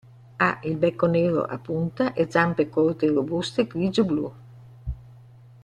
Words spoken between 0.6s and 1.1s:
il becco